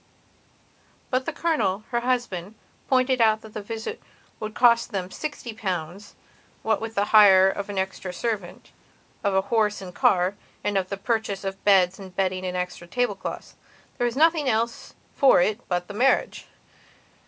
But 1.11 1.27
the 1.27 1.31
Colonel, 1.31 1.83
her 1.91 1.99
husband, 1.99 2.55
pointed 2.89 3.21
out 3.21 3.41
that 3.41 3.53
the 3.53 3.61
visit 3.61 4.01
would 4.39 4.53
have 4.53 4.55
cost 4.55 4.91
them 4.91 5.11
sixty 5.11 5.53
pounds, 5.53 6.15
what 6.63 6.81
with 6.81 6.95
the 6.95 7.05
hire 7.13 7.47
of 7.47 7.69
an 7.69 7.77
extra 7.77 8.11
servant, 8.11 8.71
of 9.23 9.35
a 9.35 9.41
horse 9.53 9.79
and 9.79 9.93
car, 9.93 10.33
and 10.63 10.75
with 10.75 10.89
the 10.89 10.97
purchase 10.97 11.43
of 11.43 11.63
beds 11.63 11.99
and 11.99 12.15
bedding 12.15 12.47
and 12.47 12.57
extra 12.57 12.87
tablecloths. 12.87 13.53
There 13.99 14.05
was 14.05 14.17
nothing 14.17 14.49
else 14.49 14.95
for 15.15 15.39
it 15.39 15.59
but 15.69 15.87
the 15.87 15.93
marriage. 15.93 16.47